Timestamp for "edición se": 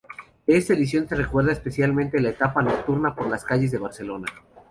0.73-1.13